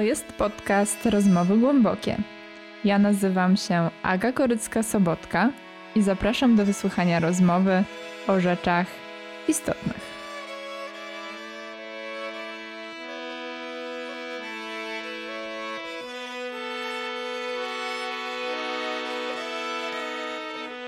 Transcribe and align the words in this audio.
To 0.00 0.04
jest 0.04 0.32
podcast 0.32 1.06
Rozmowy 1.06 1.56
Głębokie. 1.56 2.16
Ja 2.84 2.98
nazywam 2.98 3.56
się 3.56 3.90
Aga 4.02 4.32
Korycka-Sobotka 4.32 5.48
i 5.94 6.02
zapraszam 6.02 6.56
do 6.56 6.64
wysłuchania 6.64 7.20
rozmowy 7.20 7.84
o 8.28 8.40
rzeczach 8.40 8.86
istotnych. 9.48 10.00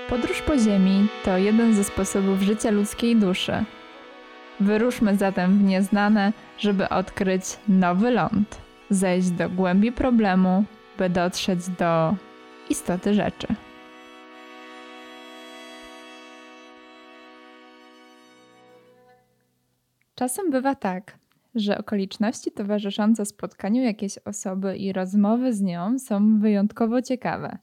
Podróż 0.09 0.41
po 0.41 0.57
Ziemi 0.57 1.07
to 1.25 1.37
jeden 1.37 1.73
ze 1.73 1.83
sposobów 1.83 2.41
życia 2.41 2.71
ludzkiej 2.71 3.15
duszy. 3.15 3.63
Wyruszmy 4.59 5.15
zatem 5.15 5.59
w 5.59 5.63
nieznane, 5.63 6.33
żeby 6.57 6.89
odkryć 6.89 7.43
nowy 7.67 8.11
ląd, 8.11 8.62
zejść 8.93 9.31
do 9.31 9.49
głębi 9.49 9.91
problemu, 9.91 10.63
by 10.97 11.09
dotrzeć 11.09 11.69
do 11.69 12.15
istoty 12.69 13.13
rzeczy. 13.13 13.47
Czasem 20.15 20.51
bywa 20.51 20.75
tak, 20.75 21.17
że 21.55 21.77
okoliczności 21.77 22.51
towarzyszące 22.51 23.25
spotkaniu 23.25 23.83
jakiejś 23.83 24.17
osoby 24.17 24.77
i 24.77 24.93
rozmowy 24.93 25.53
z 25.53 25.61
nią 25.61 25.99
są 25.99 26.39
wyjątkowo 26.39 27.01
ciekawe. 27.01 27.57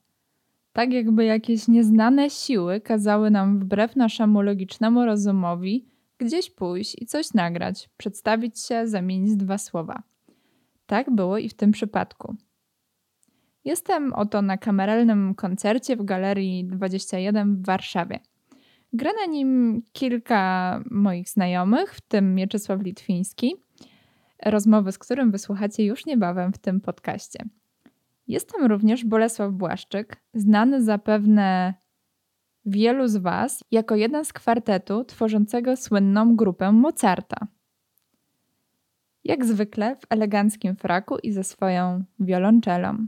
Tak 0.72 0.92
jakby 0.92 1.24
jakieś 1.24 1.68
nieznane 1.68 2.30
siły 2.30 2.80
kazały 2.80 3.30
nam 3.30 3.58
wbrew 3.58 3.96
naszemu 3.96 4.42
logicznemu 4.42 5.04
rozumowi 5.04 5.88
gdzieś 6.18 6.50
pójść 6.50 7.02
i 7.02 7.06
coś 7.06 7.34
nagrać, 7.34 7.90
przedstawić 7.96 8.60
się, 8.60 8.88
zamienić 8.88 9.36
dwa 9.36 9.58
słowa. 9.58 10.02
Tak 10.90 11.10
było 11.10 11.38
i 11.38 11.48
w 11.48 11.54
tym 11.54 11.72
przypadku. 11.72 12.36
Jestem 13.64 14.12
oto 14.12 14.42
na 14.42 14.58
kameralnym 14.58 15.34
koncercie 15.34 15.96
w 15.96 16.04
Galerii 16.04 16.64
21 16.64 17.56
w 17.56 17.66
Warszawie. 17.66 18.20
Gra 18.92 19.10
na 19.12 19.32
nim 19.32 19.82
kilka 19.92 20.82
moich 20.90 21.28
znajomych, 21.28 21.94
w 21.94 22.00
tym 22.00 22.34
Mieczysław 22.34 22.82
Litwiński, 22.82 23.54
rozmowy 24.46 24.92
z 24.92 24.98
którym 24.98 25.30
wysłuchacie 25.30 25.84
już 25.84 26.06
niebawem 26.06 26.52
w 26.52 26.58
tym 26.58 26.80
podcaście. 26.80 27.44
Jestem 28.28 28.66
również 28.66 29.04
Bolesław 29.04 29.52
Błaszczyk, 29.52 30.16
znany 30.34 30.82
zapewne 30.82 31.74
wielu 32.64 33.08
z 33.08 33.16
Was 33.16 33.64
jako 33.70 33.96
jeden 33.96 34.24
z 34.24 34.32
kwartetu 34.32 35.04
tworzącego 35.04 35.76
słynną 35.76 36.36
grupę 36.36 36.72
Mozarta. 36.72 37.46
Jak 39.30 39.44
zwykle 39.44 39.96
w 39.96 40.06
eleganckim 40.10 40.76
fraku 40.76 41.18
i 41.22 41.32
ze 41.32 41.44
swoją 41.44 42.04
wiolonczelą. 42.20 43.06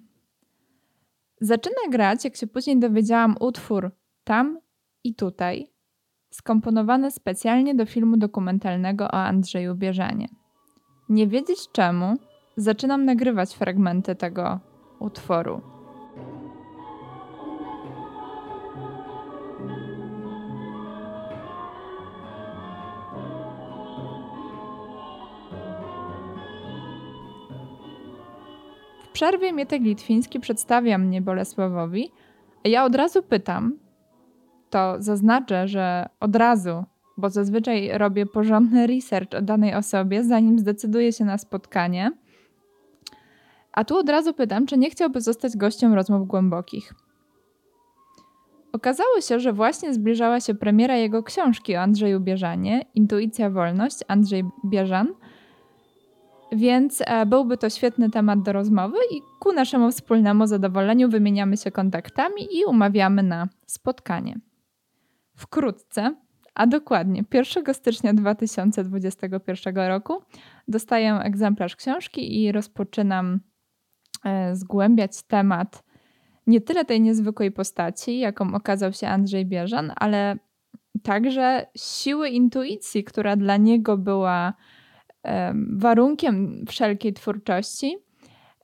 Zaczyna 1.40 1.82
grać, 1.90 2.24
jak 2.24 2.36
się 2.36 2.46
później 2.46 2.78
dowiedziałam, 2.78 3.36
utwór 3.40 3.90
Tam 4.24 4.60
i 5.04 5.14
Tutaj, 5.14 5.72
skomponowany 6.30 7.10
specjalnie 7.10 7.74
do 7.74 7.86
filmu 7.86 8.16
dokumentalnego 8.16 9.04
o 9.04 9.12
Andrzeju 9.12 9.74
Bieżanie. 9.74 10.28
Nie 11.08 11.26
wiedzieć 11.26 11.58
czemu, 11.72 12.14
zaczynam 12.56 13.04
nagrywać 13.04 13.54
fragmenty 13.54 14.14
tego 14.14 14.60
utworu. 14.98 15.60
Przerwie 29.12 29.52
Mietek 29.52 29.82
Litwiński 29.82 30.40
przedstawia 30.40 30.98
mnie 30.98 31.22
Bolesławowi, 31.22 32.10
a 32.64 32.68
ja 32.68 32.84
od 32.84 32.94
razu 32.94 33.22
pytam, 33.22 33.78
to 34.70 34.94
zaznaczę, 34.98 35.68
że 35.68 36.08
od 36.20 36.36
razu, 36.36 36.84
bo 37.16 37.30
zazwyczaj 37.30 37.98
robię 37.98 38.26
porządny 38.26 38.86
research 38.86 39.34
o 39.34 39.42
danej 39.42 39.74
osobie, 39.74 40.24
zanim 40.24 40.58
zdecyduję 40.58 41.12
się 41.12 41.24
na 41.24 41.38
spotkanie– 41.38 42.10
a 43.72 43.84
tu 43.84 43.98
od 43.98 44.08
razu 44.08 44.34
pytam, 44.34 44.66
czy 44.66 44.78
nie 44.78 44.90
chciałby 44.90 45.20
zostać 45.20 45.56
gościem 45.56 45.94
rozmów 45.94 46.26
głębokich. 46.28 46.94
Okazało 48.72 49.20
się, 49.20 49.40
że 49.40 49.52
właśnie 49.52 49.94
zbliżała 49.94 50.40
się 50.40 50.54
premiera 50.54 50.96
jego 50.96 51.22
książki 51.22 51.76
o 51.76 51.80
Andrzeju 51.80 52.20
Bieżanie, 52.20 52.84
Intuicja 52.94 53.50
Wolność, 53.50 53.98
Andrzej 54.08 54.44
Bieżan, 54.64 55.08
więc 56.52 57.02
e, 57.06 57.26
byłby 57.26 57.56
to 57.56 57.70
świetny 57.70 58.10
temat 58.10 58.42
do 58.42 58.52
rozmowy 58.52 58.96
i 59.10 59.20
ku 59.40 59.52
naszemu 59.52 59.90
wspólnemu 59.90 60.46
zadowoleniu 60.46 61.08
wymieniamy 61.08 61.56
się 61.56 61.70
kontaktami 61.70 62.42
i 62.50 62.64
umawiamy 62.64 63.22
na 63.22 63.48
spotkanie. 63.66 64.38
Wkrótce, 65.36 66.14
a 66.54 66.66
dokładnie 66.66 67.24
1 67.32 67.74
stycznia 67.74 68.14
2021 68.14 69.76
roku, 69.76 70.22
dostaję 70.68 71.14
egzemplarz 71.14 71.76
książki 71.76 72.42
i 72.42 72.52
rozpoczynam 72.52 73.40
E, 74.24 74.56
zgłębiać 74.56 75.22
temat 75.22 75.84
nie 76.46 76.60
tyle 76.60 76.84
tej 76.84 77.00
niezwykłej 77.00 77.52
postaci, 77.52 78.18
jaką 78.18 78.54
okazał 78.54 78.92
się 78.92 79.08
Andrzej 79.08 79.46
Bieżan, 79.46 79.92
ale 79.96 80.36
także 81.02 81.66
siły 81.76 82.28
intuicji, 82.28 83.04
która 83.04 83.36
dla 83.36 83.56
niego 83.56 83.98
była 83.98 84.54
warunkiem 85.72 86.64
wszelkiej 86.68 87.12
twórczości. 87.12 87.96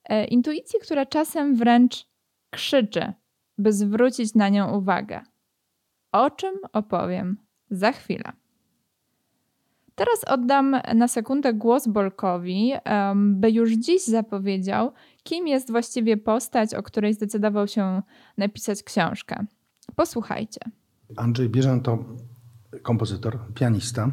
E, 0.04 0.24
intuicji, 0.24 0.80
która 0.82 1.06
czasem 1.06 1.56
wręcz 1.56 2.06
krzyczy, 2.50 3.12
by 3.58 3.72
zwrócić 3.72 4.34
na 4.34 4.48
nią 4.48 4.76
uwagę. 4.76 5.20
O 6.12 6.30
czym 6.30 6.54
opowiem 6.72 7.36
za 7.70 7.92
chwilę. 7.92 8.32
Teraz 9.94 10.24
oddam 10.26 10.76
na 10.94 11.08
sekundę 11.08 11.54
głos 11.54 11.86
Bolkowi, 11.86 12.72
by 13.14 13.50
już 13.50 13.72
dziś 13.72 14.04
zapowiedział, 14.04 14.92
kim 15.22 15.48
jest 15.48 15.70
właściwie 15.70 16.16
postać, 16.16 16.74
o 16.74 16.82
której 16.82 17.14
zdecydował 17.14 17.68
się 17.68 18.02
napisać 18.36 18.82
książkę. 18.82 19.46
Posłuchajcie. 19.96 20.60
Andrzej 21.16 21.48
Bieżan 21.48 21.80
to 21.80 22.04
kompozytor, 22.82 23.38
pianista, 23.54 24.10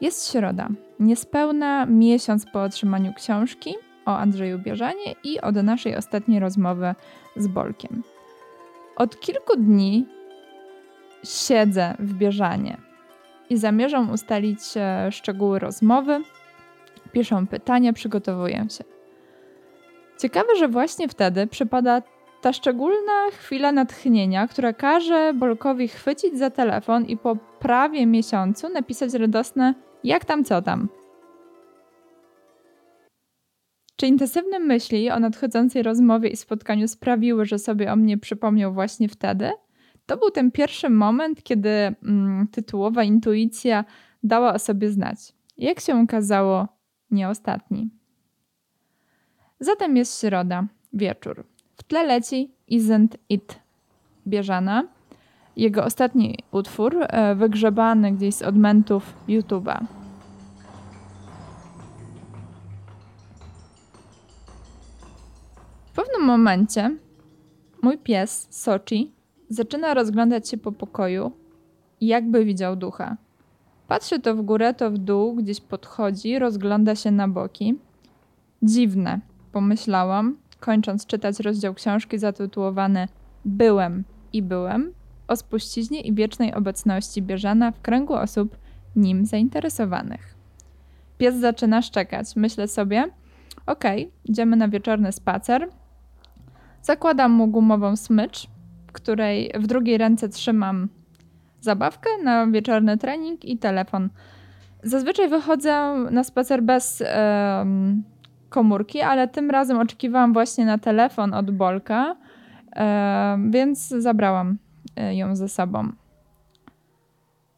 Jest 0.00 0.32
środa, 0.32 0.68
niespełna 1.00 1.86
miesiąc 1.86 2.46
po 2.52 2.62
otrzymaniu 2.62 3.14
książki 3.14 3.74
o 4.06 4.16
Andrzeju 4.16 4.58
Bieżanie 4.58 5.14
i 5.24 5.40
od 5.40 5.54
naszej 5.54 5.96
ostatniej 5.96 6.40
rozmowy 6.40 6.94
z 7.36 7.46
Bolkiem. 7.46 8.02
Od 8.96 9.20
kilku 9.20 9.56
dni 9.56 10.06
siedzę 11.24 11.94
w 11.98 12.14
Bieżanie 12.14 12.76
i 13.50 13.56
zamierzam 13.56 14.10
ustalić 14.10 14.60
e, 14.76 15.12
szczegóły 15.12 15.58
rozmowy. 15.58 16.22
Piszę 17.12 17.46
pytania, 17.50 17.92
przygotowuję 17.92 18.66
się. 18.70 18.99
Ciekawe, 20.20 20.56
że 20.58 20.68
właśnie 20.68 21.08
wtedy 21.08 21.46
przypada 21.46 22.02
ta 22.40 22.52
szczególna 22.52 23.30
chwila 23.30 23.72
natchnienia, 23.72 24.46
która 24.48 24.72
każe 24.72 25.34
Bolkowi 25.34 25.88
chwycić 25.88 26.38
za 26.38 26.50
telefon 26.50 27.04
i 27.04 27.16
po 27.16 27.36
prawie 27.36 28.06
miesiącu 28.06 28.68
napisać 28.68 29.14
radosne 29.14 29.74
jak 30.04 30.24
tam, 30.24 30.44
co 30.44 30.62
tam. 30.62 30.88
Czy 33.96 34.06
intensywne 34.06 34.58
myśli 34.58 35.10
o 35.10 35.20
nadchodzącej 35.20 35.82
rozmowie 35.82 36.28
i 36.28 36.36
spotkaniu 36.36 36.88
sprawiły, 36.88 37.44
że 37.44 37.58
sobie 37.58 37.92
o 37.92 37.96
mnie 37.96 38.18
przypomniał 38.18 38.72
właśnie 38.72 39.08
wtedy? 39.08 39.50
To 40.06 40.16
był 40.16 40.30
ten 40.30 40.50
pierwszy 40.50 40.90
moment, 40.90 41.42
kiedy 41.42 41.70
mm, 41.70 42.48
tytułowa 42.52 43.02
intuicja 43.02 43.84
dała 44.22 44.54
o 44.54 44.58
sobie 44.58 44.90
znać. 44.90 45.18
Jak 45.58 45.80
się 45.80 46.02
okazało, 46.02 46.68
nie 47.10 47.28
ostatni. 47.28 47.99
Zatem 49.60 49.96
jest 49.96 50.20
środa, 50.20 50.66
wieczór. 50.92 51.44
W 51.76 51.82
tle 51.82 52.04
leci 52.06 52.50
Isn't 52.70 53.08
It 53.28 53.58
Bieżana, 54.26 54.88
jego 55.56 55.84
ostatni 55.84 56.38
utwór, 56.52 56.96
e, 57.00 57.34
wygrzebany 57.34 58.12
gdzieś 58.12 58.34
z 58.34 58.42
odmentów 58.42 59.14
YouTube'a. 59.28 59.84
W 65.86 65.92
pewnym 65.94 66.24
momencie 66.26 66.96
mój 67.82 67.98
pies, 67.98 68.46
Sochi, 68.50 69.12
zaczyna 69.48 69.94
rozglądać 69.94 70.48
się 70.48 70.56
po 70.56 70.72
pokoju, 70.72 71.32
jakby 72.00 72.44
widział 72.44 72.76
ducha. 72.76 73.16
Patrzy 73.88 74.20
to 74.20 74.34
w 74.34 74.42
górę, 74.42 74.74
to 74.74 74.90
w 74.90 74.98
dół, 74.98 75.34
gdzieś 75.34 75.60
podchodzi, 75.60 76.38
rozgląda 76.38 76.94
się 76.94 77.10
na 77.10 77.28
boki. 77.28 77.78
Dziwne, 78.62 79.20
pomyślałam, 79.52 80.36
kończąc 80.60 81.06
czytać 81.06 81.40
rozdział 81.40 81.74
książki 81.74 82.18
zatytułowany 82.18 83.08
Byłem 83.44 84.04
i 84.32 84.42
byłem 84.42 84.92
o 85.28 85.36
spuściźnie 85.36 86.00
i 86.00 86.14
wiecznej 86.14 86.54
obecności 86.54 87.22
Bieżana 87.22 87.70
w 87.70 87.80
kręgu 87.80 88.14
osób 88.14 88.56
nim 88.96 89.26
zainteresowanych. 89.26 90.34
Pies 91.18 91.36
zaczyna 91.36 91.82
szczekać. 91.82 92.36
Myślę 92.36 92.68
sobie, 92.68 93.10
okej, 93.66 94.02
okay, 94.06 94.12
idziemy 94.24 94.56
na 94.56 94.68
wieczorny 94.68 95.12
spacer. 95.12 95.68
Zakładam 96.82 97.32
mu 97.32 97.48
gumową 97.48 97.96
smycz, 97.96 98.46
w 98.86 98.92
której 98.92 99.52
w 99.58 99.66
drugiej 99.66 99.98
ręce 99.98 100.28
trzymam 100.28 100.88
zabawkę 101.60 102.10
na 102.24 102.46
wieczorny 102.46 102.98
trening 102.98 103.44
i 103.44 103.58
telefon. 103.58 104.08
Zazwyczaj 104.82 105.28
wychodzę 105.28 105.94
na 106.10 106.24
spacer 106.24 106.62
bez 106.62 107.02
um, 107.58 108.02
komórki, 108.50 109.00
ale 109.00 109.28
tym 109.28 109.50
razem 109.50 109.78
oczekiwałam 109.78 110.32
właśnie 110.32 110.66
na 110.66 110.78
telefon 110.78 111.34
od 111.34 111.50
Bolka, 111.50 112.16
um, 112.76 113.50
więc 113.50 113.88
zabrałam 113.88 114.58
e, 114.96 115.16
ją 115.16 115.36
ze 115.36 115.48
sobą. 115.48 115.92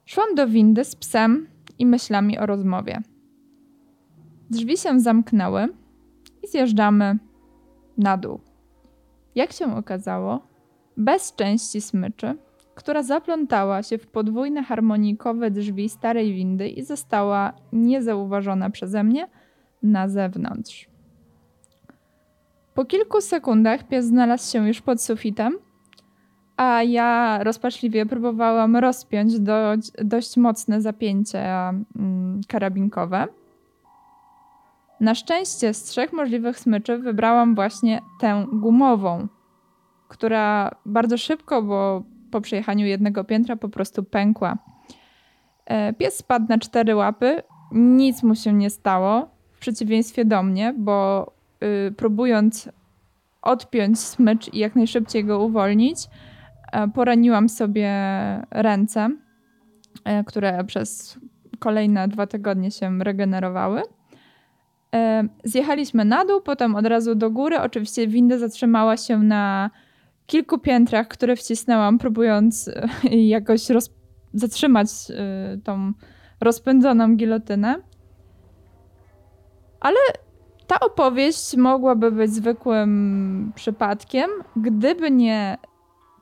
Szłam 0.07 0.35
do 0.35 0.49
windy 0.49 0.85
z 0.85 0.97
psem 0.97 1.47
i 1.79 1.87
myślami 1.87 2.39
o 2.39 2.47
rozmowie. 2.47 3.01
Drzwi 4.51 4.77
się 4.77 5.01
zamknęły 5.01 5.69
i 6.43 6.49
zjeżdżamy 6.49 7.19
na 7.99 8.17
dół. 8.17 8.41
Jak 9.35 9.53
się 9.53 9.77
okazało, 9.77 10.41
bez 10.97 11.35
części 11.35 11.81
smyczy, 11.81 12.37
która 12.75 13.03
zaplątała 13.03 13.83
się 13.83 13.99
w 13.99 14.07
podwójne 14.07 14.63
harmonikowe 14.63 15.51
drzwi 15.51 15.89
starej 15.89 16.35
windy 16.35 16.69
i 16.69 16.83
została 16.83 17.53
niezauważona 17.73 18.71
przeze 18.71 19.05
mnie 19.05 19.29
na 19.83 20.09
zewnątrz. 20.09 20.89
Po 22.75 22.85
kilku 22.85 23.21
sekundach 23.21 23.89
pies 23.89 24.07
znalazł 24.07 24.53
się 24.53 24.69
już 24.69 24.81
pod 24.81 25.03
sufitem, 25.03 25.59
a 26.57 26.83
ja 26.83 27.39
rozpaczliwie 27.43 28.07
próbowałam 28.07 28.77
rozpiąć 28.77 29.41
do, 29.41 29.75
dość 30.05 30.37
mocne 30.37 30.81
zapięcie 30.81 31.45
mm, 31.69 32.41
karabinkowe. 32.49 33.27
Na 35.01 35.15
szczęście 35.15 35.75
z 35.75 35.83
trzech 35.83 36.13
możliwych 36.13 36.59
smyczy 36.59 36.99
wybrałam 36.99 37.55
właśnie 37.55 38.01
tę 38.21 38.47
gumową, 38.53 39.29
która 40.09 40.71
bardzo 40.87 41.19
szybko, 41.19 41.63
bo 41.63 42.03
po 42.31 42.41
przejechaniu 42.41 42.87
jednego 42.87 43.25
piętra 43.25 43.57
po 43.57 43.69
prostu 43.69 44.05
pękła. 44.05 44.59
E, 45.67 45.93
pies 45.93 46.17
spadł 46.17 46.47
na 46.49 46.59
cztery 46.59 46.95
łapy, 46.95 47.43
nic 47.73 48.23
mu 48.23 48.35
się 48.35 48.53
nie 48.53 48.71
stało, 48.71 49.32
przeciwieństwie 49.63 50.25
do 50.25 50.43
mnie, 50.43 50.75
bo 50.79 51.27
y, 51.89 51.93
próbując 51.93 52.69
odpiąć 53.43 53.99
smycz 53.99 54.55
i 54.55 54.59
jak 54.59 54.77
najszybciej 54.77 55.25
go 55.25 55.45
uwolnić, 55.45 55.99
e, 56.73 56.89
poraniłam 56.89 57.49
sobie 57.49 57.91
ręce, 58.51 59.09
e, 60.05 60.25
które 60.25 60.65
przez 60.65 61.19
kolejne 61.59 62.09
dwa 62.09 62.27
tygodnie 62.27 62.71
się 62.71 62.99
regenerowały. 62.99 63.83
Zjechaliśmy 65.45 66.05
na 66.05 66.25
dół, 66.25 66.41
potem 66.41 66.75
od 66.77 66.87
razu 66.87 67.15
do 67.15 67.31
góry. 67.31 67.61
Oczywiście 67.61 68.07
winda 68.09 68.39
zatrzymała 68.39 68.97
się 68.97 69.19
na 69.19 69.71
kilku 70.27 70.59
piętrach, 70.59 71.09
które 71.09 71.37
wcisnęłam, 71.37 71.99
próbując 71.99 72.69
e, 72.69 73.17
jakoś 73.17 73.71
roz... 73.71 73.91
zatrzymać 74.35 74.89
e, 75.11 75.59
tą 75.65 75.93
rozpędzoną 76.41 77.17
gilotynę. 77.17 77.77
Ale 79.83 79.99
ta 80.67 80.81
opowieść 80.81 81.57
mogłaby 81.57 82.13
być 82.13 82.31
zwykłym 82.31 83.53
przypadkiem, 83.55 84.31
gdyby 84.57 85.11
nie 85.11 85.59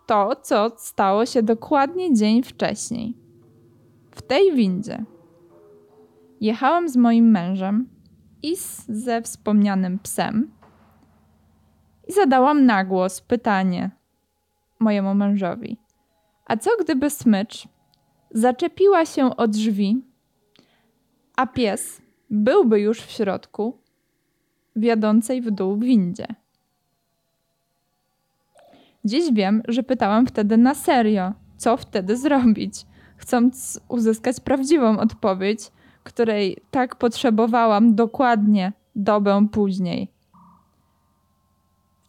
to, 0.07 0.37
co 0.37 0.71
stało 0.76 1.26
się 1.26 1.43
dokładnie 1.43 2.14
dzień 2.14 2.43
wcześniej. 2.43 3.17
W 4.11 4.23
tej 4.23 4.52
windzie 4.52 5.05
jechałam 6.40 6.88
z 6.88 6.97
moim 6.97 7.31
mężem 7.31 7.88
i 8.43 8.57
ze 8.88 9.23
wspomnianym 9.23 9.99
psem 9.99 10.50
i 12.09 12.12
zadałam 12.12 12.67
na 12.67 12.85
głos 12.85 13.21
pytanie 13.21 13.90
mojemu 14.79 15.14
mężowi. 15.14 15.79
A 16.47 16.57
co 16.57 16.71
gdyby 16.81 17.11
smycz 17.11 17.69
zaczepiła 18.31 19.07
się 19.07 19.37
o 19.37 19.49
drzwi, 19.49 20.05
a 21.37 21.47
pies 21.47 22.02
byłby 22.31 22.81
już 22.81 23.01
w 23.01 23.11
środku, 23.11 23.79
wiodącej 24.77 25.43
w 25.43 25.51
dół 25.51 25.79
windzie? 25.79 26.27
Dziś 29.05 29.33
wiem, 29.33 29.63
że 29.69 29.83
pytałam 29.83 30.27
wtedy 30.27 30.57
na 30.57 30.75
serio, 30.75 31.33
co 31.57 31.77
wtedy 31.77 32.17
zrobić, 32.17 32.87
chcąc 33.17 33.81
uzyskać 33.89 34.41
prawdziwą 34.41 34.99
odpowiedź, 34.99 35.61
której 36.03 36.57
tak 36.71 36.97
potrzebowałam 36.97 37.95
dokładnie 37.95 38.73
dobę 38.97 39.47
później 39.53 40.13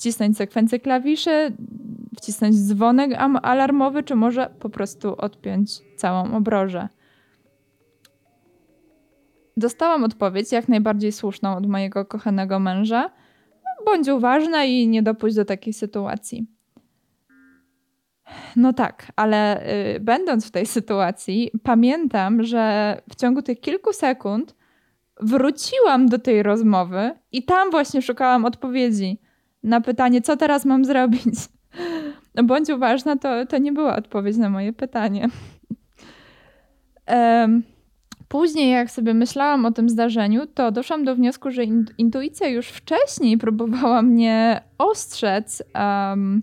wcisnąć 0.02 0.38
sekwencję 0.38 0.80
klawiszy, 0.80 1.54
wcisnąć 2.18 2.56
dzwonek 2.56 3.12
alarmowy, 3.42 4.04
czy 4.04 4.16
może 4.16 4.50
po 4.60 4.70
prostu 4.70 5.16
odpiąć 5.18 5.72
całą 5.98 6.36
obrożę. 6.36 6.90
Dostałam 9.58 10.04
odpowiedź 10.04 10.52
jak 10.52 10.70
najbardziej 10.70 11.12
słuszną 11.12 11.56
od 11.56 11.68
mojego 11.68 12.06
kochanego 12.06 12.60
męża. 12.60 13.10
Bądź 13.86 14.08
uważna 14.08 14.64
i 14.64 14.88
nie 14.88 15.04
dopuść 15.04 15.36
do 15.36 15.46
takiej 15.46 15.74
sytuacji. 15.74 16.48
No 18.56 18.74
tak, 18.74 19.12
ale 19.16 19.68
y, 19.96 20.00
będąc 20.00 20.48
w 20.48 20.52
tej 20.52 20.66
sytuacji, 20.66 21.52
pamiętam, 21.64 22.44
że 22.44 22.98
w 23.10 23.16
ciągu 23.16 23.42
tych 23.42 23.60
kilku 23.60 23.94
sekund 23.94 24.56
wróciłam 25.22 26.10
do 26.10 26.20
tej 26.20 26.44
rozmowy 26.44 27.12
i 27.32 27.44
tam 27.44 27.72
właśnie 27.72 28.02
szukałam 28.02 28.46
odpowiedzi 28.46 29.20
na 29.64 29.82
pytanie, 29.82 30.22
co 30.22 30.38
teraz 30.38 30.66
mam 30.66 30.86
zrobić. 30.86 31.36
Bądź 32.44 32.70
uważna, 32.70 33.18
to, 33.18 33.46
to 33.46 33.58
nie 33.58 33.72
była 33.72 33.96
odpowiedź 33.96 34.38
na 34.38 34.50
moje 34.50 34.74
pytanie. 34.74 35.28
Um, 37.08 37.64
później, 38.32 38.72
jak 38.72 38.92
sobie 38.92 39.14
myślałam 39.14 39.66
o 39.66 39.72
tym 39.72 39.90
zdarzeniu, 39.90 40.48
to 40.48 40.72
doszłam 40.72 41.04
do 41.04 41.16
wniosku, 41.16 41.52
że 41.52 41.64
intuicja 41.98 42.48
już 42.48 42.68
wcześniej 42.68 43.38
próbowała 43.38 44.02
mnie 44.02 44.62
ostrzec 44.78 45.64
um, 45.76 46.42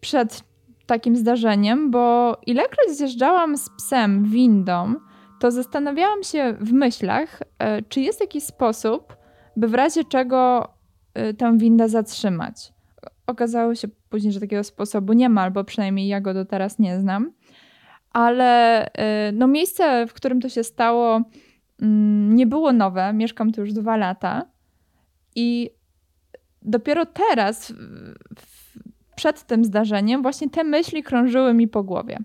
przed 0.00 0.42
takim 0.86 1.16
zdarzeniem, 1.16 1.90
bo 1.90 2.36
ilekroć 2.46 2.90
zjeżdżałam 2.90 3.56
z 3.56 3.70
psem 3.70 4.24
windą, 4.24 4.94
to 5.40 5.50
zastanawiałam 5.50 6.22
się 6.22 6.56
w 6.60 6.72
myślach, 6.72 7.42
e, 7.58 7.82
czy 7.82 8.00
jest 8.00 8.20
jakiś 8.20 8.44
sposób, 8.44 9.16
by 9.56 9.68
w 9.68 9.74
razie 9.74 10.04
czego 10.04 10.68
e, 11.14 11.34
tę 11.34 11.58
windę 11.58 11.88
zatrzymać. 11.88 12.72
Okazało 13.26 13.74
się 13.74 13.88
później, 14.10 14.32
że 14.32 14.40
takiego 14.40 14.64
sposobu 14.64 15.12
nie 15.12 15.28
ma, 15.28 15.42
albo 15.42 15.64
przynajmniej 15.64 16.08
ja 16.08 16.20
go 16.20 16.34
do 16.34 16.44
teraz 16.44 16.78
nie 16.78 17.00
znam. 17.00 17.32
Ale 18.12 18.84
e, 18.92 19.32
no, 19.32 19.46
miejsce, 19.46 20.06
w 20.06 20.12
którym 20.12 20.40
to 20.40 20.48
się 20.48 20.64
stało, 20.64 21.22
mm, 21.82 22.36
nie 22.36 22.46
było 22.46 22.72
nowe. 22.72 23.12
Mieszkam 23.12 23.52
tu 23.52 23.60
już 23.60 23.72
dwa 23.72 23.96
lata. 23.96 24.46
I 25.34 25.70
dopiero 26.62 27.06
teraz, 27.06 27.72
przed 29.16 29.42
tym 29.42 29.64
zdarzeniem, 29.64 30.22
właśnie 30.22 30.50
te 30.50 30.64
myśli 30.64 31.02
krążyły 31.02 31.54
mi 31.54 31.68
po 31.68 31.82
głowie. 31.82 32.18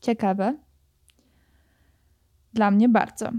Ciekawe. 0.00 0.54
Dla 2.52 2.70
mnie 2.70 2.88
bardzo. 2.88 3.30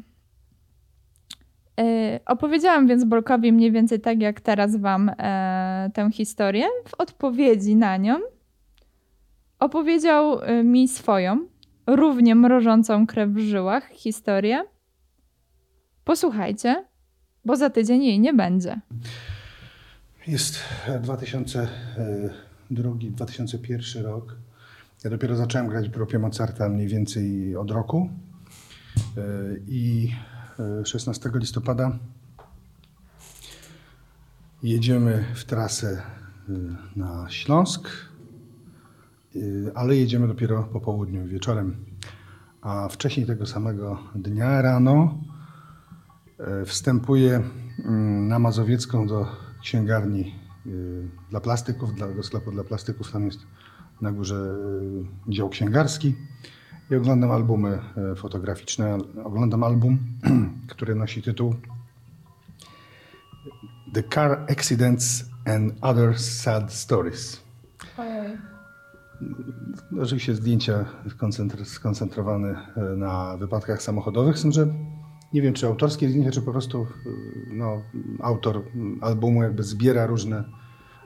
Yy, 1.78 2.20
opowiedziałam 2.26 2.88
więc 2.88 3.04
Bolkowi 3.04 3.54
mniej 3.54 3.72
więcej 3.72 4.00
tak, 4.00 4.22
jak 4.22 4.42
teraz 4.42 4.76
Wam 4.76 5.12
e, 5.18 5.90
tę 5.94 6.12
historię. 6.12 6.66
W 6.88 6.94
odpowiedzi 6.98 7.76
na 7.76 7.98
nią 7.98 8.20
opowiedział 9.60 10.42
e, 10.42 10.64
mi 10.64 10.88
swoją, 10.88 11.48
równie 11.88 12.36
mrożącą 12.36 13.08
krew 13.08 13.30
w 13.30 13.40
żyłach 13.40 13.90
historię. 13.90 14.64
Posłuchajcie, 16.04 16.86
bo 17.46 17.56
za 17.56 17.70
tydzień 17.70 18.04
jej 18.04 18.20
nie 18.20 18.34
będzie. 18.34 18.82
Jest 20.28 20.60
2002, 21.02 22.92
2001 23.02 24.04
rok. 24.04 24.36
Ja 25.04 25.10
dopiero 25.10 25.36
zacząłem 25.36 25.68
grać 25.68 25.90
w 25.90 25.92
grupie 25.92 26.20
Mozarta 26.20 26.70
mniej 26.70 26.88
więcej 26.88 27.56
od 27.56 27.72
roku. 27.72 28.10
E, 29.18 29.22
I 29.68 30.12
16 30.84 31.30
e, 31.30 31.40
listopada 31.40 31.92
jedziemy 34.64 35.26
w 35.34 35.46
trasę 35.46 36.02
e, 36.50 36.54
na 36.96 37.30
Śląsk, 37.30 37.90
ale 39.76 39.96
jedziemy 39.96 40.28
dopiero 40.28 40.64
po 40.64 40.82
południu, 40.82 41.28
wieczorem. 41.28 41.76
A 42.62 42.88
wcześniej 42.88 43.26
tego 43.26 43.46
samego 43.46 44.00
dnia 44.16 44.62
rano 44.62 45.18
wstępuję 46.66 47.44
mm, 47.86 48.28
na 48.28 48.40
Mazowiecką 48.40 49.08
do 49.08 49.28
księgarni 49.62 50.36
dla 51.30 51.40
plastyków, 51.40 51.96
do 51.96 52.24
sklepu 52.24 52.52
dla 52.52 52.64
plastyków. 52.64 53.12
Tam 53.12 53.26
jest 53.26 53.40
na 54.02 54.12
górze 54.12 54.56
dział 55.28 55.50
księgarski 55.50 56.16
i 56.92 56.96
oglądam 56.96 57.32
albumy 57.32 57.80
e, 58.12 58.16
fotograficzne. 58.16 58.98
Oglądam 59.24 59.64
album, 59.64 60.00
który 60.72 60.96
nosi 60.96 61.22
tytuł 61.22 61.56
The 63.94 64.04
Car 64.04 64.46
Accidents 64.52 65.26
and 65.46 65.74
Other 65.82 66.20
Sad 66.20 66.74
Stories. 66.74 67.42
Ojej. 67.98 68.57
Oczywiście 70.02 70.36
zdjęcia 70.36 70.86
skoncentrowane 71.64 72.68
e, 72.76 72.82
na 72.96 73.38
wypadkach 73.38 73.82
samochodowych, 73.82 74.40
z 74.40 74.42
tym, 74.42 74.52
że 74.52 74.68
nie 75.34 75.42
wiem, 75.42 75.54
czy 75.54 75.68
autorskie 75.68 76.10
zdjęcia, 76.10 76.32
czy 76.32 76.42
po 76.42 76.52
prostu 76.52 76.82
e, 76.82 76.88
no, 77.54 77.82
autor 78.22 78.64
albumu 79.02 79.44
jakby 79.44 79.64
zbiera 79.64 80.06
różne 80.06 80.44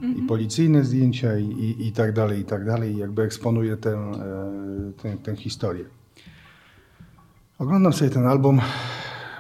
i 0.01 0.06
mhm. 0.06 0.27
policyjne 0.27 0.84
zdjęcia 0.84 1.38
i, 1.38 1.46
i, 1.46 1.88
i, 1.88 1.91
tak 1.91 2.13
dalej, 2.13 2.39
i 2.39 2.46
tak 2.46 2.65
dalej. 2.65 2.98
Jakby 2.98 3.22
eksponuje 3.22 3.77
tę, 3.77 3.91
e, 3.91 5.01
tę, 5.01 5.18
tę 5.18 5.36
historię. 5.36 5.86
Oglądam 7.60 7.94
sobie 7.94 8.12
ten 8.12 8.27
album, 8.27 8.62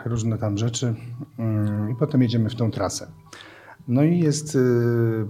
różne 0.05 0.37
tam 0.37 0.57
rzeczy 0.57 0.95
mm, 1.39 1.91
i 1.91 1.95
potem 1.95 2.21
jedziemy 2.21 2.49
w 2.49 2.55
tą 2.55 2.71
trasę. 2.71 3.07
No 3.87 4.03
i 4.03 4.19
jest 4.19 4.55
e, 4.55 4.59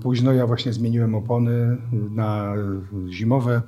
późno, 0.01 0.33
ja 0.33 0.47
właśnie 0.47 0.73
zmieniłem 0.73 1.15
opony 1.15 1.77
na 1.91 2.53
zimowe. 3.09 3.61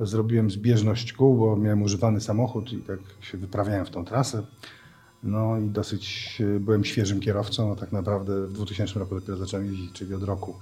Zrobiłem 0.00 0.50
zbieżność 0.50 1.12
kół, 1.12 1.38
bo 1.38 1.56
miałem 1.56 1.82
używany 1.82 2.20
samochód 2.20 2.72
i 2.72 2.78
tak 2.78 2.98
się 3.20 3.38
wyprawiałem 3.38 3.86
w 3.86 3.90
tą 3.90 4.04
trasę. 4.04 4.42
No 5.22 5.58
i 5.58 5.68
dosyć 5.68 6.36
e, 6.56 6.60
byłem 6.60 6.84
świeżym 6.84 7.20
kierowcą, 7.20 7.68
no 7.68 7.76
tak 7.76 7.92
naprawdę 7.92 8.46
w 8.46 8.52
2000 8.52 8.98
roku 8.98 9.14
dopiero 9.14 9.36
zacząłem 9.36 9.66
jeździć, 9.66 9.92
czyli 9.92 10.14
od 10.14 10.22
roku 10.22 10.54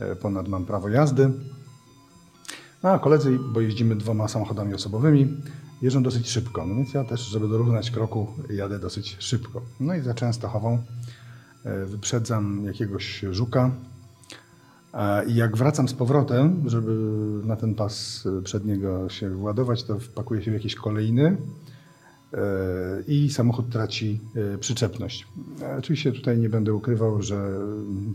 e, 0.00 0.16
ponad 0.16 0.48
mam 0.48 0.64
prawo 0.64 0.88
jazdy. 0.88 1.30
No, 2.82 2.90
a 2.90 2.98
koledzy, 2.98 3.38
bo 3.52 3.60
jeździmy 3.60 3.96
dwoma 3.96 4.28
samochodami 4.28 4.74
osobowymi, 4.74 5.36
jeżdżą 5.82 6.02
dosyć 6.02 6.28
szybko. 6.28 6.66
No 6.66 6.74
więc 6.74 6.94
ja 6.94 7.04
też, 7.04 7.20
żeby 7.20 7.48
dorównać 7.48 7.90
kroku, 7.90 8.26
jadę 8.50 8.78
dosyć 8.78 9.16
szybko. 9.18 9.62
No 9.80 9.94
i 9.94 10.00
za 10.00 10.14
Częstochową 10.14 10.74
e, 10.74 10.78
wyprzedzam 11.86 12.64
jakiegoś 12.64 13.24
żuka. 13.30 13.70
I 15.26 15.34
jak 15.34 15.56
wracam 15.56 15.88
z 15.88 15.94
powrotem, 15.94 16.62
żeby 16.66 16.92
na 17.46 17.56
ten 17.56 17.74
pas 17.74 18.24
przedniego 18.44 19.08
się 19.08 19.30
władować, 19.30 19.84
to 19.84 19.98
wpakuję 19.98 20.42
się 20.42 20.50
w 20.50 20.54
jakieś 20.54 20.74
kolejny 20.74 21.36
i 23.06 23.30
samochód 23.30 23.70
traci 23.70 24.20
e, 24.54 24.58
przyczepność. 24.58 25.26
Oczywiście 25.78 26.12
tutaj 26.12 26.38
nie 26.38 26.48
będę 26.48 26.74
ukrywał, 26.74 27.22
że 27.22 27.36
mm, 27.36 28.14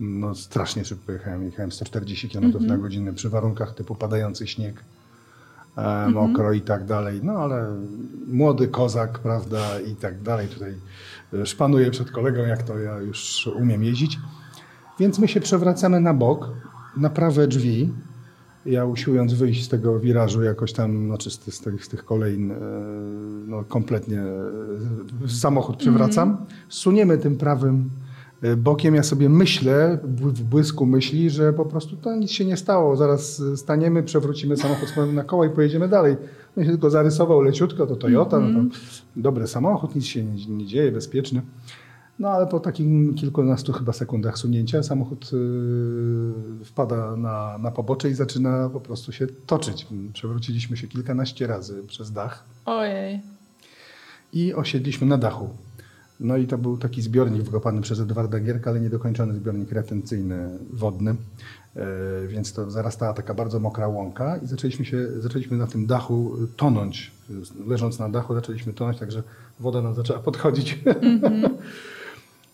no, 0.00 0.34
strasznie 0.34 0.84
szybko 0.84 1.12
jechałem. 1.12 1.44
Jechałem 1.44 1.72
140 1.72 2.28
km 2.28 2.44
mm 2.44 2.52
-hmm. 2.52 2.60
na 2.60 2.64
mhm. 2.64 2.80
godzinę 2.80 3.12
przy 3.12 3.30
warunkach 3.30 3.74
typu 3.74 3.94
padający 3.94 4.46
śnieg, 4.46 4.84
mm 5.76 6.10
-hmm. 6.10 6.14
mokro 6.14 6.52
i 6.52 6.60
tak 6.60 6.84
dalej. 6.84 7.20
No 7.22 7.32
ale 7.32 7.76
młody 8.26 8.68
kozak, 8.68 9.18
prawda, 9.18 9.80
i 9.80 9.94
tak 9.94 10.22
dalej. 10.22 10.48
Tutaj 10.48 10.70
e, 10.70 10.76
szpanuję 11.44 11.90
przed 11.90 12.10
kolegą, 12.10 12.42
jak 12.42 12.62
to 12.62 12.78
ja 12.78 13.00
już 13.00 13.50
umiem 13.56 13.84
jeździć. 13.84 14.18
Więc 15.00 15.18
my 15.18 15.28
się 15.28 15.40
przewracamy 15.40 16.00
na 16.00 16.14
bok, 16.14 16.50
na 16.96 17.10
prawe 17.10 17.46
drzwi, 17.46 17.92
ja 18.66 18.84
usiłując 18.84 19.34
wyjść 19.34 19.64
z 19.64 19.68
tego 19.68 20.00
wirażu 20.00 20.42
jakoś 20.42 20.72
tam, 20.72 21.06
znaczy 21.06 21.30
z, 21.30 21.54
z, 21.54 21.60
tych, 21.60 21.84
z 21.84 21.88
tych 21.88 22.04
kolejn, 22.04 22.50
e, 22.50 22.56
no 23.46 23.64
kompletnie 23.64 24.20
e, 24.20 25.28
samochód 25.28 25.76
przewracam, 25.76 26.28
mm. 26.28 26.46
suniemy 26.68 27.18
tym 27.18 27.36
prawym 27.36 27.90
e, 28.42 28.56
bokiem. 28.56 28.94
Ja 28.94 29.02
sobie 29.02 29.28
myślę, 29.28 29.98
w 30.04 30.42
błysku 30.42 30.86
myśli, 30.86 31.30
że 31.30 31.52
po 31.52 31.64
prostu 31.64 31.96
to 31.96 32.16
nic 32.16 32.30
się 32.30 32.44
nie 32.44 32.56
stało. 32.56 32.96
Zaraz 32.96 33.42
staniemy, 33.56 34.02
przewrócimy 34.02 34.56
samochód 34.56 34.88
na 35.12 35.24
koło 35.24 35.44
i 35.44 35.50
pojedziemy 35.50 35.88
dalej. 35.88 36.16
No 36.56 36.64
się 36.64 36.70
tylko 36.70 36.90
zarysował 36.90 37.42
leciutko, 37.42 37.86
to 37.86 37.96
Toyota, 37.96 38.36
mm. 38.36 38.52
no 38.52 38.58
to 38.58 38.64
mhm. 38.64 38.82
dobry 39.16 39.46
samochód, 39.46 39.94
nic 39.94 40.04
się 40.04 40.24
nie, 40.24 40.46
nie 40.46 40.66
dzieje, 40.66 40.92
bezpieczny. 40.92 41.42
No 42.18 42.28
ale 42.28 42.46
po 42.46 42.60
takim 42.60 43.14
kilkunastu 43.14 43.72
chyba 43.72 43.92
sekundach 43.92 44.38
sunięcia 44.38 44.82
samochód 44.82 45.32
yy, 45.32 46.64
wpada 46.64 47.16
na, 47.16 47.58
na 47.58 47.70
pobocze 47.70 48.10
i 48.10 48.14
zaczyna 48.14 48.68
po 48.68 48.80
prostu 48.80 49.12
się 49.12 49.26
toczyć. 49.26 49.86
Przewróciliśmy 50.12 50.76
się 50.76 50.88
kilkanaście 50.88 51.46
razy 51.46 51.82
przez 51.86 52.12
dach. 52.12 52.44
Ojej. 52.66 53.20
I 54.32 54.54
osiedliśmy 54.54 55.06
na 55.06 55.18
dachu. 55.18 55.48
No 56.20 56.36
i 56.36 56.46
to 56.46 56.58
był 56.58 56.78
taki 56.78 57.02
zbiornik 57.02 57.42
wykopany 57.42 57.80
przez 57.80 58.00
Edwarda 58.00 58.40
Gierka, 58.40 58.70
ale 58.70 58.80
niedokończony 58.80 59.34
zbiornik 59.34 59.72
retencyjny 59.72 60.58
wodny. 60.70 61.14
Yy, 61.76 61.82
więc 62.28 62.52
to 62.52 62.70
zarastała 62.70 63.12
taka 63.12 63.34
bardzo 63.34 63.60
mokra 63.60 63.88
łąka 63.88 64.36
i 64.36 64.46
zaczęliśmy, 64.46 64.84
się, 64.84 65.20
zaczęliśmy 65.20 65.56
na 65.56 65.66
tym 65.66 65.86
dachu 65.86 66.36
tonąć. 66.56 67.12
Leżąc 67.66 67.98
na 67.98 68.08
dachu 68.08 68.34
zaczęliśmy 68.34 68.72
tonąć, 68.72 68.98
także 68.98 69.22
woda 69.60 69.82
nam 69.82 69.94
zaczęła 69.94 70.18
podchodzić. 70.18 70.78
Mm 70.84 71.20
-hmm. 71.20 71.50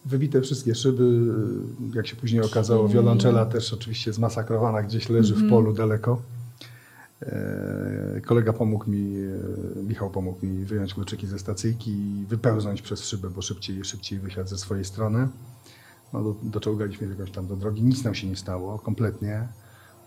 Wybite 0.05 0.41
wszystkie 0.41 0.75
szyby, 0.75 1.21
jak 1.95 2.07
się 2.07 2.17
później 2.17 2.43
okazało, 2.43 2.89
wiolonczela 2.89 3.47
też 3.47 3.73
oczywiście 3.73 4.13
zmasakrowana, 4.13 4.83
gdzieś 4.83 5.09
leży 5.09 5.35
w 5.35 5.37
mhm. 5.37 5.51
polu 5.51 5.73
daleko. 5.73 6.23
E, 7.27 8.21
kolega 8.21 8.53
pomógł 8.53 8.91
mi, 8.91 9.17
e, 9.79 9.83
Michał 9.83 10.11
pomógł 10.11 10.47
mi 10.47 10.65
wyjąć 10.65 10.95
kluczyki 10.95 11.27
ze 11.27 11.39
stacyjki 11.39 11.91
i 11.91 12.27
wypełznąć 12.27 12.83
przez 12.83 13.05
szybę, 13.05 13.31
bo 13.31 13.43
szybciej, 13.43 13.85
szybciej 13.85 14.19
wysiadł 14.19 14.49
ze 14.49 14.59
swojej 14.59 14.85
strony. 14.85 15.29
No, 16.13 16.23
do, 16.23 16.35
doczołgaliśmy 16.43 17.09
jakoś 17.09 17.31
tam 17.31 17.47
do 17.47 17.57
drogi, 17.57 17.83
nic 17.83 18.05
nam 18.05 18.15
się 18.15 18.27
nie 18.27 18.37
stało, 18.37 18.79
kompletnie. 18.79 19.49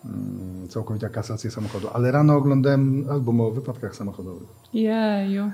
Mm, 0.06 0.68
całkowita 0.68 1.10
kasacja 1.10 1.52
samochodu. 1.52 1.88
Ale 1.94 2.12
rano 2.12 2.36
oglądałem 2.36 3.06
album 3.10 3.42
o 3.42 3.52
wypadkach 3.52 3.96
samochodowych. 3.96 4.48
Jeju. 4.74 5.52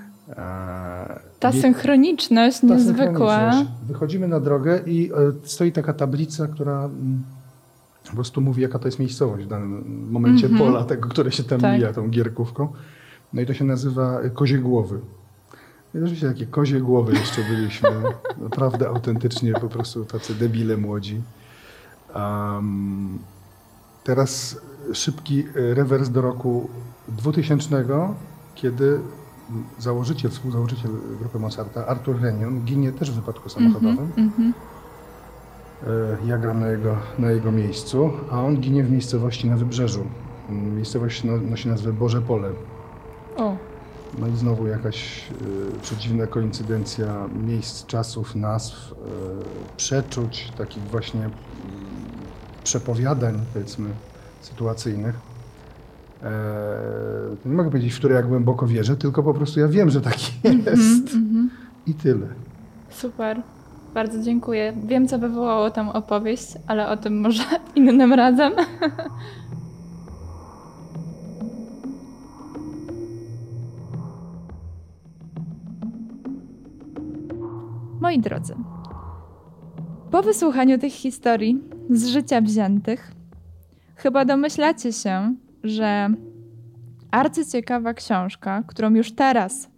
Ta 1.39 1.51
synchroniczność 1.51 2.59
ta 2.61 2.67
niezwykła. 2.67 3.51
Synchroniczność. 3.51 3.87
Wychodzimy 3.87 4.27
na 4.27 4.39
drogę 4.39 4.79
i 4.85 5.11
e, 5.11 5.15
stoi 5.43 5.71
taka 5.71 5.93
tablica, 5.93 6.47
która 6.47 6.85
mm, 6.85 7.23
po 8.09 8.15
prostu 8.15 8.41
mówi, 8.41 8.61
jaka 8.61 8.79
to 8.79 8.87
jest 8.87 8.99
miejscowość 8.99 9.45
w 9.45 9.49
danym 9.49 10.07
momencie 10.11 10.47
mm 10.47 10.57
-hmm. 10.57 10.65
pola 10.65 10.83
tego, 10.83 11.09
które 11.09 11.31
się 11.31 11.43
tam 11.43 11.59
tak. 11.59 11.77
mija 11.77 11.93
tą 11.93 12.09
gierkówką. 12.09 12.67
No 13.33 13.41
i 13.41 13.45
to 13.45 13.53
się 13.53 13.65
nazywa 13.65 14.19
Kozie 14.33 14.57
Głowy. 14.57 14.99
I 15.95 15.97
oczywiście 15.97 16.27
takie 16.27 16.45
kozie 16.45 16.81
głowy 16.81 17.13
jeszcze 17.13 17.43
byliśmy. 17.43 17.89
Naprawdę 18.49 18.87
autentycznie 18.87 19.53
po 19.53 19.67
prostu 19.67 20.05
tacy 20.05 20.35
debile 20.35 20.77
młodzi. 20.77 21.21
Um, 22.15 23.19
teraz 24.03 24.61
szybki 24.93 25.43
rewers 25.55 26.09
do 26.09 26.21
roku 26.21 26.69
2000, 27.07 27.85
kiedy 28.55 28.99
założyciel, 29.79 30.31
współzałożyciel 30.31 30.91
grupy 31.19 31.39
Mozarta, 31.39 31.87
Artur 31.87 32.21
Renion, 32.21 32.61
ginie 32.61 32.91
też 32.91 33.11
w 33.11 33.15
wypadku 33.15 33.49
samochodowym. 33.49 34.11
Mm 34.17 34.29
-hmm. 34.29 34.51
Ja 36.25 36.37
gram 36.37 36.59
na 36.59 36.67
jego, 36.67 36.97
na 37.19 37.31
jego 37.31 37.51
miejscu, 37.51 38.11
a 38.31 38.41
on 38.41 38.57
ginie 38.57 38.83
w 38.83 38.91
miejscowości 38.91 39.49
na 39.49 39.57
wybrzeżu. 39.57 40.05
Miejscowość 40.49 41.23
no, 41.23 41.37
nosi 41.37 41.69
nazwę 41.69 41.93
Boże 41.93 42.21
Pole. 42.21 42.49
O. 43.37 43.55
No 44.19 44.27
i 44.27 44.35
znowu 44.35 44.67
jakaś 44.67 45.29
y, 45.77 45.81
przedziwna 45.81 46.27
koincydencja 46.27 47.27
miejsc, 47.47 47.85
czasów, 47.85 48.35
nazw, 48.35 48.91
y, 48.91 48.95
przeczuć, 49.77 50.51
takich 50.57 50.83
właśnie 50.83 51.25
y, 51.25 51.29
przepowiadań, 52.63 53.39
powiedzmy, 53.53 53.89
sytuacyjnych. 54.41 55.15
E, 56.23 56.29
nie 57.45 57.55
mogę 57.55 57.69
powiedzieć, 57.69 57.93
w 57.93 57.97
które 57.97 58.15
ja 58.15 58.23
głęboko 58.23 58.67
wierzę, 58.67 58.97
tylko 58.97 59.23
po 59.23 59.33
prostu 59.33 59.59
ja 59.59 59.67
wiem, 59.67 59.89
że 59.89 60.01
tak 60.01 60.15
jest. 60.43 61.13
Mm 61.13 61.49
-hmm. 61.49 61.49
I 61.87 61.93
tyle. 61.93 62.27
Super. 62.89 63.41
Bardzo 63.93 64.23
dziękuję. 64.23 64.73
Wiem, 64.83 65.07
co 65.07 65.19
wywołało 65.19 65.71
tam 65.71 65.89
opowieść, 65.89 66.47
ale 66.67 66.89
o 66.89 66.97
tym 66.97 67.19
może 67.21 67.43
innym 67.75 68.13
razem. 68.13 68.53
Moi 78.01 78.19
drodzy, 78.19 78.55
po 80.11 80.23
wysłuchaniu 80.23 80.77
tych 80.77 80.93
historii 80.93 81.61
z 81.89 82.05
życia 82.07 82.41
wziętych, 82.41 83.11
chyba 83.95 84.25
domyślacie 84.25 84.93
się, 84.93 85.35
że 85.63 86.09
arcyciekawa 87.11 87.93
książka, 87.93 88.63
którą 88.67 88.95
już 88.95 89.11
teraz 89.11 89.70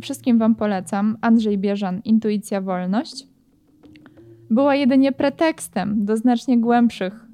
wszystkim 0.00 0.38
Wam 0.38 0.54
polecam, 0.54 1.16
Andrzej 1.20 1.58
Bieżan, 1.58 2.00
Intuicja 2.04 2.60
Wolność, 2.60 3.26
była 4.50 4.74
jedynie 4.74 5.12
pretekstem 5.12 6.04
do 6.04 6.16
znacznie 6.16 6.58
głębszych 6.58 7.26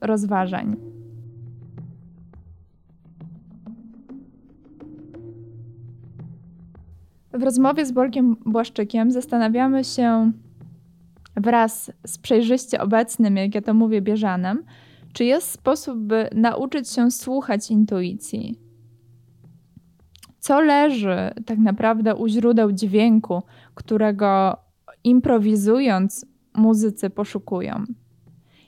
rozważań. 0.00 0.76
W 7.32 7.42
rozmowie 7.42 7.86
z 7.86 7.92
Bolkiem 7.92 8.36
Błaszczykiem 8.46 9.10
zastanawiamy 9.10 9.84
się 9.84 10.32
wraz 11.36 11.92
z 12.06 12.18
przejrzyście 12.18 12.80
obecnym, 12.80 13.36
jak 13.36 13.54
ja 13.54 13.62
to 13.62 13.74
mówię, 13.74 14.02
Bieżanem, 14.02 14.62
czy 15.12 15.24
jest 15.24 15.50
sposób, 15.50 15.98
by 15.98 16.28
nauczyć 16.34 16.88
się 16.88 17.10
słuchać 17.10 17.70
intuicji? 17.70 18.65
Co 20.46 20.60
leży 20.60 21.16
tak 21.46 21.58
naprawdę 21.58 22.14
u 22.14 22.28
źródeł 22.28 22.72
dźwięku, 22.72 23.42
którego 23.74 24.56
improwizując 25.04 26.26
muzycy 26.54 27.10
poszukują? 27.10 27.84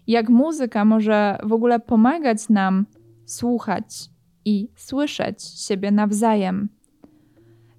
Jak 0.06 0.28
muzyka 0.28 0.84
może 0.84 1.38
w 1.42 1.52
ogóle 1.52 1.80
pomagać 1.80 2.48
nam 2.48 2.86
słuchać 3.26 4.10
i 4.44 4.68
słyszeć 4.76 5.42
siebie 5.42 5.90
nawzajem? 5.90 6.68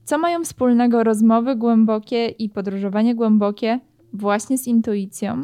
Co 0.03 0.17
mają 0.17 0.43
wspólnego 0.43 1.03
rozmowy 1.03 1.55
głębokie 1.55 2.27
i 2.27 2.49
podróżowanie 2.49 3.15
głębokie 3.15 3.79
właśnie 4.13 4.57
z 4.57 4.67
intuicją? 4.67 5.43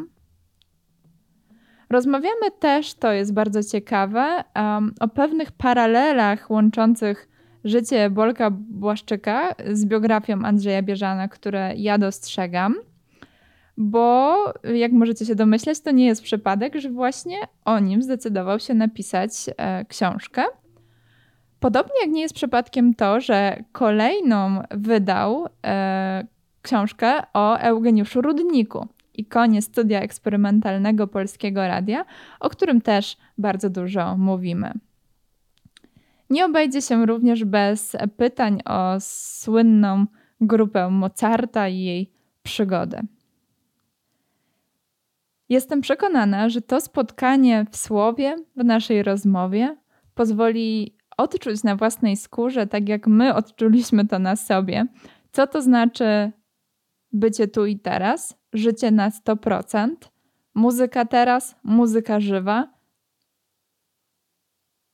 Rozmawiamy 1.90 2.50
też, 2.58 2.94
to 2.94 3.12
jest 3.12 3.34
bardzo 3.34 3.62
ciekawe, 3.62 4.44
um, 4.54 4.94
o 5.00 5.08
pewnych 5.08 5.52
paralelach 5.52 6.50
łączących 6.50 7.35
życie 7.66 8.10
Bolka 8.10 8.50
Błaszczyka 8.50 9.54
z 9.72 9.86
biografią 9.86 10.44
Andrzeja 10.44 10.82
Bieżana, 10.82 11.28
które 11.28 11.72
ja 11.76 11.98
dostrzegam, 11.98 12.74
bo 13.76 14.36
jak 14.74 14.92
możecie 14.92 15.26
się 15.26 15.34
domyśleć, 15.34 15.80
to 15.80 15.90
nie 15.90 16.06
jest 16.06 16.22
przypadek, 16.22 16.76
że 16.76 16.90
właśnie 16.90 17.36
o 17.64 17.78
nim 17.78 18.02
zdecydował 18.02 18.58
się 18.58 18.74
napisać 18.74 19.30
e, 19.56 19.84
książkę. 19.84 20.42
Podobnie 21.60 22.00
jak 22.02 22.10
nie 22.10 22.20
jest 22.20 22.34
przypadkiem 22.34 22.94
to, 22.94 23.20
że 23.20 23.64
kolejną 23.72 24.62
wydał 24.70 25.46
e, 25.66 26.26
książkę 26.62 27.12
o 27.34 27.56
Eugeniuszu 27.56 28.22
Rudniku 28.22 28.88
ikonie 29.14 29.62
studia 29.62 30.00
eksperymentalnego 30.00 31.06
Polskiego 31.06 31.68
Radia, 31.68 32.04
o 32.40 32.48
którym 32.50 32.80
też 32.80 33.16
bardzo 33.38 33.70
dużo 33.70 34.16
mówimy. 34.16 34.72
Nie 36.30 36.44
obejdzie 36.44 36.82
się 36.82 37.06
również 37.06 37.44
bez 37.44 37.96
pytań 38.16 38.60
o 38.64 38.96
słynną 39.00 40.06
grupę 40.40 40.90
Mozarta 40.90 41.68
i 41.68 41.78
jej 41.78 42.12
przygodę. 42.42 43.02
Jestem 45.48 45.80
przekonana, 45.80 46.48
że 46.48 46.62
to 46.62 46.80
spotkanie 46.80 47.66
w 47.70 47.76
słowie, 47.76 48.36
w 48.56 48.64
naszej 48.64 49.02
rozmowie, 49.02 49.76
pozwoli 50.14 50.96
odczuć 51.16 51.62
na 51.62 51.76
własnej 51.76 52.16
skórze, 52.16 52.66
tak 52.66 52.88
jak 52.88 53.06
my 53.06 53.34
odczuliśmy 53.34 54.06
to 54.06 54.18
na 54.18 54.36
sobie, 54.36 54.86
co 55.32 55.46
to 55.46 55.62
znaczy 55.62 56.32
bycie 57.12 57.48
tu 57.48 57.66
i 57.66 57.78
teraz, 57.78 58.38
życie 58.52 58.90
na 58.90 59.10
100%, 59.10 59.88
muzyka 60.54 61.04
teraz, 61.04 61.56
muzyka 61.62 62.20
żywa. 62.20 62.68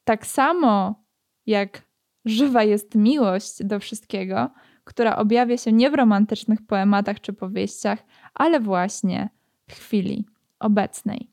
Tak 0.05 0.27
samo 0.27 1.02
jak 1.47 1.83
żywa 2.25 2.63
jest 2.63 2.95
miłość 2.95 3.65
do 3.65 3.81
wszystkiego, 3.81 4.51
która 4.85 5.17
objawia 5.17 5.57
się 5.57 5.73
nie 5.73 5.91
w 5.91 5.95
romantycznych 5.95 6.67
poematach 6.67 7.21
czy 7.21 7.33
powieściach, 7.33 7.99
ale 8.35 8.61
właśnie 8.61 9.29
w 9.69 9.75
chwili 9.75 10.27
obecnej. 10.59 11.33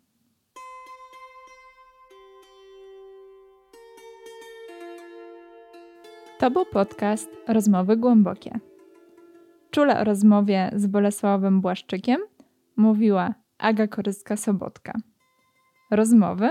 To 6.40 6.52
był 6.52 6.66
podcast 6.66 7.30
Rozmowy 7.48 7.98
Głębokie. 7.98 8.60
Czule 9.72 10.00
o 10.00 10.04
rozmowie 10.04 10.72
z 10.76 10.88
Bolesławem 10.88 11.62
Błaszczykiem 11.62 12.22
mówiła 12.76 13.34
Aga 13.58 13.86
Koryska-Sobotka. 13.88 14.92
Rozmowy 15.92 16.50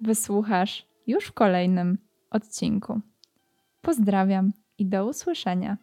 wysłuchasz 0.00 0.88
już 1.06 1.26
w 1.26 1.32
kolejnym 1.32 1.98
odcinku. 2.30 3.00
Pozdrawiam 3.82 4.52
i 4.78 4.86
do 4.86 5.06
usłyszenia. 5.06 5.76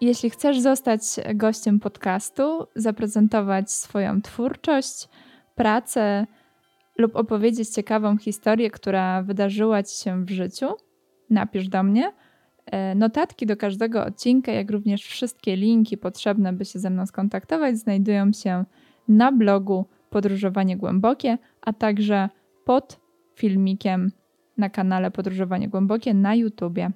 Jeśli 0.00 0.30
chcesz 0.30 0.60
zostać 0.60 1.02
gościem 1.34 1.80
podcastu, 1.80 2.66
zaprezentować 2.76 3.72
swoją 3.72 4.22
twórczość, 4.22 5.08
pracę 5.54 6.26
lub 6.98 7.16
opowiedzieć 7.16 7.68
ciekawą 7.68 8.18
historię, 8.18 8.70
która 8.70 9.22
wydarzyła 9.22 9.82
ci 9.82 10.04
się 10.04 10.24
w 10.24 10.30
życiu, 10.30 10.66
napisz 11.30 11.68
do 11.68 11.82
mnie– 11.82 12.12
E, 12.70 12.94
notatki 12.94 13.46
do 13.46 13.56
każdego 13.56 14.04
odcinka, 14.04 14.52
jak 14.52 14.70
również 14.70 15.02
wszystkie 15.06 15.56
linki 15.56 15.98
potrzebne, 15.98 16.52
by 16.52 16.64
się 16.64 16.78
ze 16.78 16.90
mną 16.90 17.06
skontaktować, 17.06 17.78
znajdują 17.78 18.32
się 18.32 18.64
na 19.08 19.32
blogu 19.32 19.86
Podróżowanie 20.10 20.76
Głębokie, 20.76 21.38
a 21.60 21.72
także 21.72 22.28
pod 22.64 23.00
filmikiem 23.34 24.12
na 24.56 24.70
kanale 24.70 25.10
Podróżowanie 25.10 25.68
Głębokie 25.68 26.14
na 26.14 26.34
YouTubie. 26.34 26.90